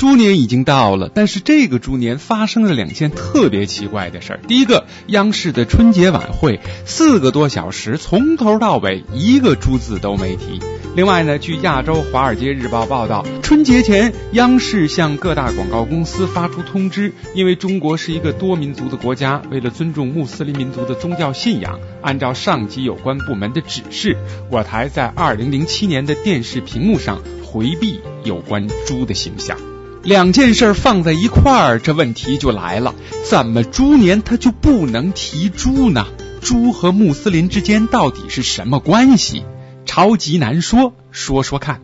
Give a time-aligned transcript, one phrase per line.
[0.00, 4.40] 猪年已经到了，但是这个猪年发生了两件特别奇怪的事儿。
[4.48, 10.58] 第一个，央视的春节晚会四个多小时，从头到尾一个猪字都没提。
[10.96, 24.16] 另外呢，据亚洲华尔街日报报道，春节前央视向各大广告公司发出通知，因为中国是一个多民族的国家，为了尊重穆斯林民族的宗教信仰，按照上级有关部门的指示，
[24.50, 29.58] 我台在二零零七年的电视屏幕上回避有关猪的形象。
[30.02, 32.94] 两件事放在一块儿，这问题就来了：
[33.28, 36.06] 怎么猪年它就不能提猪呢？
[36.40, 39.44] 猪和穆斯林之间到底是什么关系？
[39.84, 41.82] 超级难说，说说看。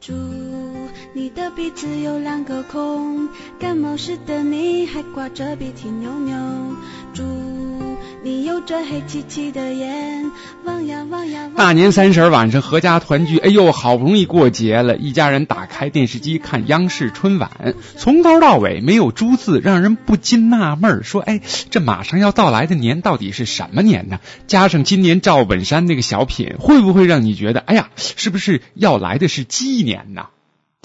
[0.00, 0.12] 猪，
[1.14, 6.36] 你的鼻子有两个孔，感冒时的你还挂着鼻涕牛牛。
[7.12, 7.24] 猪。
[8.26, 10.32] 你有着黑漆漆的眼，
[10.64, 11.48] 望呀望呀。
[11.56, 24.18] 大年三十晚上合家团聚，哎呦，好不容易过节了，一家人打开电视机看央视春晚，从头到尾没有猪字，让人不禁纳闷说：哎，这马上要到来的年到底是什么年呢？
[24.48, 30.26] 加上今年赵本山那个小品，会不会让你觉得，哎呀，是不是要来的是鸡年呢？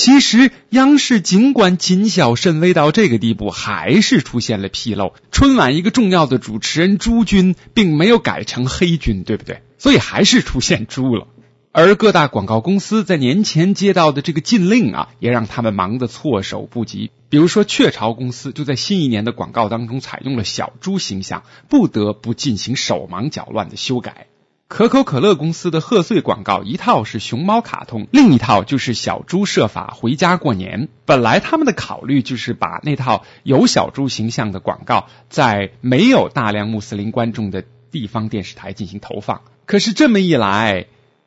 [0.00, 5.12] 其实，央视尽管谨小慎微到这个地步，还是出现了纰漏。
[5.32, 9.60] 春晚一个重要的主持人朱军，并没有改成黑军，对不对？
[9.76, 11.26] 所以还是出现猪了。
[11.72, 17.10] 而各大广告公司在年前接到的这个禁令啊，也让他们忙得措手不及。
[17.28, 24.28] 比如说，雀巢公司就在新一年的广告当中采用了小猪形象，不得不进行手忙脚乱的修改。
[24.68, 30.88] 可口可乐公司的贺岁广告一套是熊猫卡通，另一套就是小猪设法回家过年。
[31.06, 39.40] 本来他们的考虑就是把那套有小猪形象的广告在没有大量穆斯林观众的地方电视台进行投放。
[39.64, 40.84] 可是这么一来，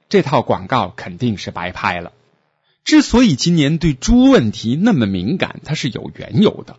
[0.07, 2.11] 这套广告肯定是白拍了。
[2.83, 6.75] 之所以今年对猪问题那么敏感，它是有缘由的。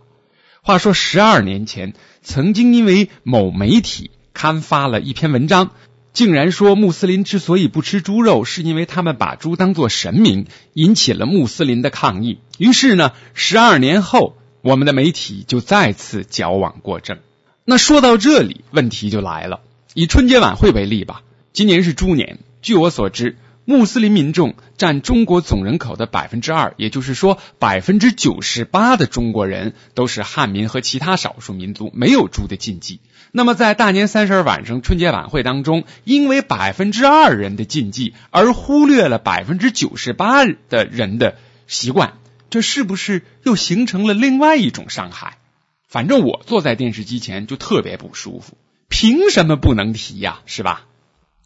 [0.62, 5.72] 话说十二年前，曾经因为某媒体刊发了一篇文章。
[6.12, 12.39] 竟然说穆斯林之所以不吃猪肉，是因为他们把猪当作神明，引起了穆斯林的抗议。
[12.58, 17.18] 于是呢，十二年后，我们的媒体就再次矫枉过正。
[17.64, 19.61] 那说到这里，问题就来了。
[19.95, 21.22] 以春节晚会为例吧，
[21.52, 33.01] 今年是猪年，据我所知，穆斯林民众占中国总人口的百分之二，也就是说，百分之九十八的中国人都是汉民和其他少数民族，没有猪的禁忌。
[33.30, 41.36] 那么，在大年三十晚上春节晚会当中，因为百分之二人的禁忌而忽略了百分之九十八的人的
[41.68, 42.14] 习惯，
[42.51, 45.39] 这是不是又形成了另外一种伤害？
[45.86, 48.58] 反正我坐在电视机前就特别不舒服。
[48.89, 50.40] 凭什么不能提呀？
[50.46, 50.86] 是吧？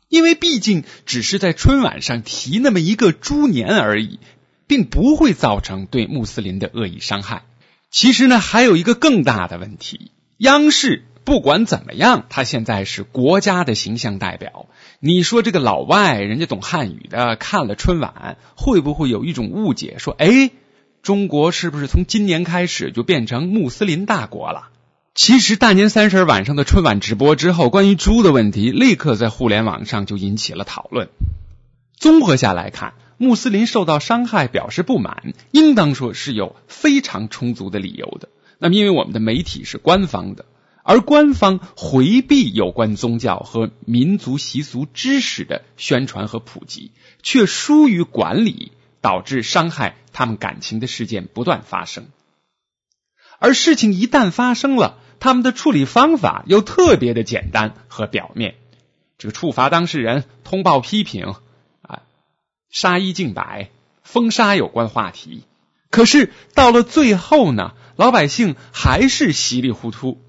[0.09, 4.19] 因为毕竟只是在春晚上提那么一个猪年而已，
[4.67, 7.43] 并不会造成对穆斯林的恶意伤害。
[7.91, 11.05] 其实呢，还有一个更大的问题，央视。
[11.25, 14.67] 不管怎么样，他现在是国家的形象代表。
[15.01, 20.53] 你说这个老外，人家懂汉语的，看了春晚，会不会有一种误解，说，哎，
[21.03, 24.69] 中国是不是从今年开始就变成穆斯林大国了？
[25.17, 31.09] 其实大年三十晚上的春晚直播之后，关于猪的问题，立刻在互联网上就引起了讨论。
[31.97, 38.29] 综合下来看，穆斯林受到伤害表示不满，应当说是有非常充足的理由的。
[38.59, 40.45] 那么，因为我们的媒体是官方的。
[40.83, 52.05] 而官方回避有关宗教和民族习俗知识的宣传和普及，却疏于管理，导致伤害他们感情的事件不断发生。
[53.39, 58.55] 而事情一旦发生了，他们的处理方法又特别的简单和表面，
[59.19, 61.35] 这个处罚当事人、通报批评
[61.83, 62.03] 啊、
[62.71, 63.71] 杀一儆百、
[64.03, 65.45] 封杀有关话题。
[65.91, 70.21] 可是到了最后呢，老百姓还是稀里糊涂。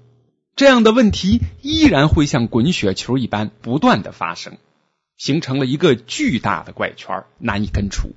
[0.56, 4.58] 这样的问题依然会像滚雪球一般不断的发生，
[5.16, 8.14] 形成了一个巨大的怪圈，难以根除。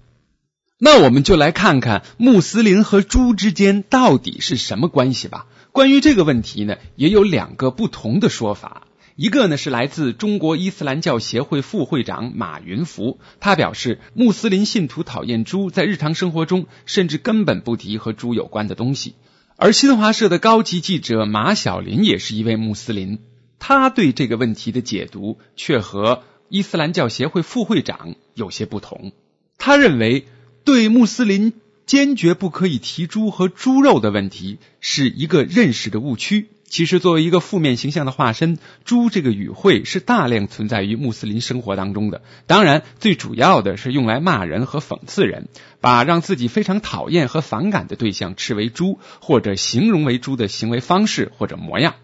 [0.83, 5.45] 那我们就来看看穆斯林和猪之间到底是什么关系吧。
[5.71, 8.87] 关于这个问题呢，也有两个不同的说法。
[9.15, 19.13] 一个呢是来自中国伊斯兰教协会副会长马云福，他表示穆斯林信徒讨厌猪，在日常生活中甚至根本不提和猪有关的东西。
[19.57, 23.19] 而新华社的高级记者马晓林也是一位穆斯林，
[23.59, 29.11] 他对这个问题的解读却和伊斯兰教协会副会长有些不同。
[29.59, 30.25] 他认为，
[30.63, 31.53] 对穆斯林
[31.85, 42.21] 坚决不可以提猪和猪肉的问题是一个认识的误区，其实，作为一个负面形象的化身，猪这个语汇是大量存在于穆斯林生活当中的。
[42.47, 45.49] 当然，最主要的是用来骂人和讽刺人，
[45.81, 51.95] 把让自己非常讨厌和反感的对象斥为猪，或者形容为猪的行为方式或者模样。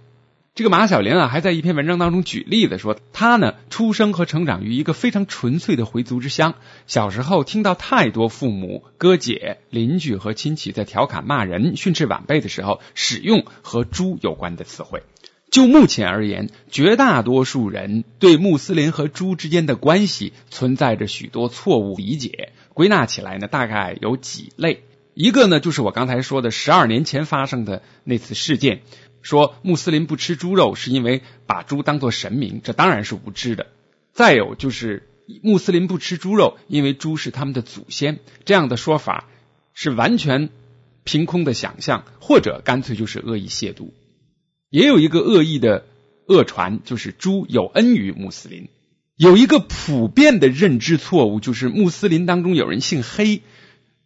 [0.58, 6.56] 这个马小玲啊，还在一篇文章当中举例子说，他呢出生和成长于一个非常纯粹的回族之乡，
[6.88, 15.04] 小时候听到太多父母、哥姐、邻居和亲戚在调侃、骂人、训斥晚辈的时候，使用和猪有关的词汇。
[15.52, 24.82] 就目前而言，绝大多数人对穆斯林和猪之间的关系存在着许多错误理解，归纳起来呢，大概有几类。
[25.14, 28.82] 一个呢，就是我刚才说的十二年前发生的那次事件。
[29.28, 33.68] 说穆斯林不吃猪肉是因为把猪当作神明，这当然是无知的。
[34.14, 35.10] 再有就是
[35.44, 39.28] 穆斯林不吃猪肉，因为猪是他们的祖先，这样的说法
[39.74, 40.48] 是完全
[41.04, 43.90] 凭空的想象，或者干脆就是恶意亵渎。
[44.70, 45.84] 也有一个恶意的
[46.26, 48.70] 恶传，就是猪有恩于穆斯林。
[49.18, 53.42] 有一个普遍的认知错误，就是穆斯林当中有人姓黑。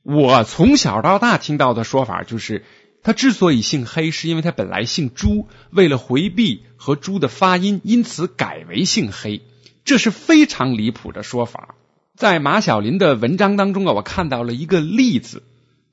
[0.02, 2.64] 我从小到大听到的说法就是。
[3.04, 9.42] 他之所以姓黑，是因为他本来姓朱，为了回避和朱的发音，因此改为姓黑。
[9.84, 11.76] 这是非常离谱的说法。
[12.16, 15.42] 在马小林的文章当中啊，我看到了一个例子，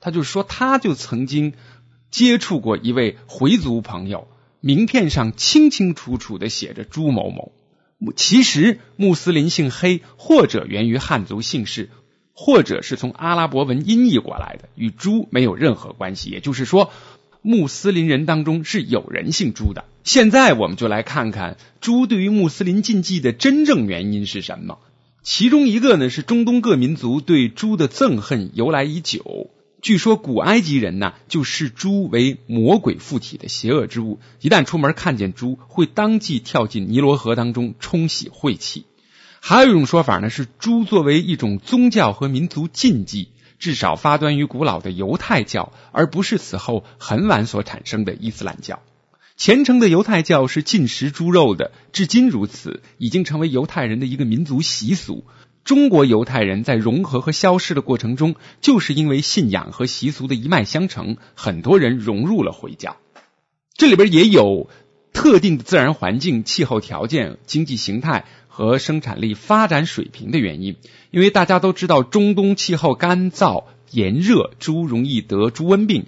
[0.01, 1.55] 他就说他就曾经
[2.11, 4.29] 接触过一位回族朋友，
[4.61, 7.53] 名片上清清楚楚的写着朱某某。
[8.15, 11.89] 其实穆斯林姓黑，或者源于汉族姓氏。
[12.41, 16.31] 或者是从阿拉伯文音译过来的，与猪没有任何关系。
[16.31, 16.93] 也就是说，
[17.43, 19.87] 穆斯林人当中是有人姓朱的。
[20.05, 24.79] 现在我们就来看看猪对于穆斯林禁忌的真正原因是什么。
[25.25, 29.51] 其中一个呢是中东各民族对猪的憎恨由来已久。
[29.83, 38.85] 据说古埃及人呢就视猪为魔鬼附体的邪恶之物，一旦出门看见猪，会当即跳进尼罗河当中冲洗晦气。
[39.41, 48.81] 还有一种说法呢，是猪作为一种宗教和民族禁忌，至少发端于古老的犹太教，而不是此后很晚所产生的伊斯兰教。
[49.37, 55.25] 虔诚的犹太教是禁食猪肉的，至今如此，已经成为犹太人的一个民族习俗。
[55.65, 62.97] 中国犹太人在融合和消失的过程中，就是因为信仰和习俗的一脉相承，很多人融入了回教。
[63.77, 64.69] 这里边也有
[65.13, 68.25] 特定的自然环境、气候条件、经济形态。
[68.59, 70.75] 和生产力发展水平的原因，
[71.13, 76.07] 因为大家都知道中东气候干燥炎热，猪容易得猪瘟病，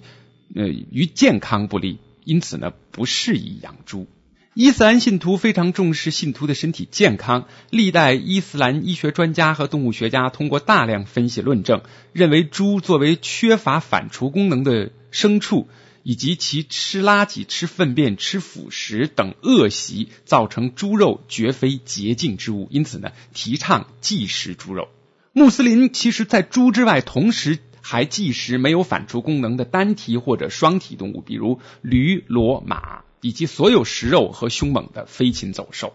[0.53, 4.05] 呃，与健康不利，因此呢不适宜养猪。
[4.53, 15.69] 伊斯兰信徒非常重视信徒的身体健康，历代伊斯兰医学专家和动物学家通过大量分析论证，认为猪作为缺乏反刍功能的牲畜。
[16.03, 22.67] 以及其吃垃圾、吃粪便、吃腐食等恶习，造成猪肉绝非洁净之物。
[22.71, 24.89] 因此呢，提倡忌食猪肉。
[25.33, 35.93] 穆斯林其实在猪之外，同时还忌食没有反刍功能的单体或者双体动物，比如驴、骡、马，以及所有食肉和凶猛的飞禽走兽。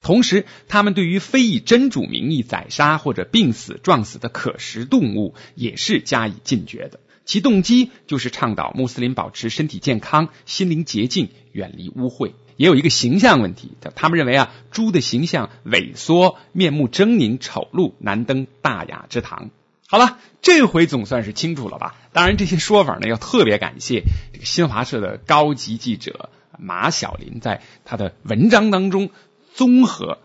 [0.00, 7.00] 同时，他们对于非以真主名义宰杀或者病死、撞死的可食动物，也是加以禁绝的。
[7.28, 12.32] 其动机就是倡导穆斯林保持身体健康、心灵洁净、远离污秽。
[12.56, 19.50] 也有一个形象问题，他们认为啊，猪的形象萎缩、面目狰狞、丑陋，难登大雅之堂。
[19.86, 21.96] 好了，这回总算是清楚了吧？
[22.14, 29.10] 当然，这些说法呢，要特别感谢这个新华社的高级记者马晓林在他的文章当中
[29.52, 30.18] 综合。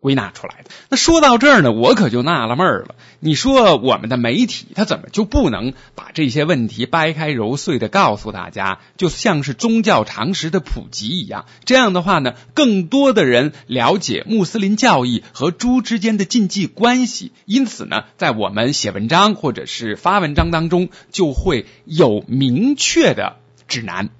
[0.00, 0.70] 归纳出来的。
[0.88, 2.94] 那说到这儿呢，我可就纳了闷儿了。
[3.18, 11.46] 你说我们的媒体，他怎么就不能把这些问题掰开揉碎的告诉大家，就像是宗教常识的普及一样？
[11.64, 23.36] 这样的话呢，更多的人了解穆斯林教义和猪之间的禁忌关系，因此呢，在我们写文章或者是发文章当中，就会有明确的
[23.66, 24.10] 指南。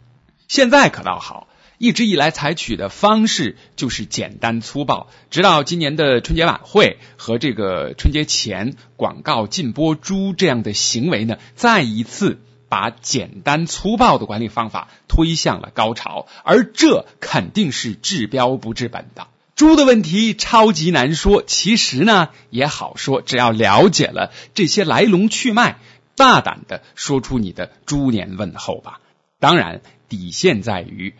[0.49, 1.47] 现在可倒好。
[1.79, 12.41] 一直以来采取的方式就是简单粗暴，直到今年的春节晚会和这个春节前广告禁播猪这样的行为呢，再一次
[12.71, 19.29] 把简单粗暴的管理方法推向了高潮，而这肯定是治标不治本的。
[19.55, 25.77] 猪的问题超级难说，其实呢也好说，只要了解了这些来龙去脉，
[26.15, 29.01] 大胆的说出你的猪年问候吧。
[29.39, 31.15] 当然，底线在于。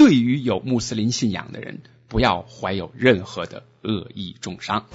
[0.00, 4.86] 对于有穆斯林信仰的人，不要怀有任何的恶意重伤。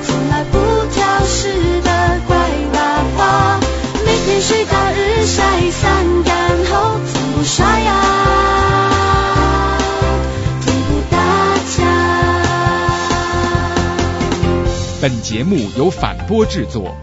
[0.00, 0.58] 从来不
[0.94, 1.48] 挑食
[1.82, 2.36] 的乖
[2.72, 3.60] 娃娃，
[4.06, 6.06] 每天睡日晒三
[6.66, 7.90] 后，从不刷牙。
[15.02, 16.96] 本节目由反播制作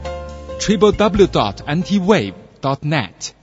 [0.57, 3.33] ，triplew dot antiwave dot net。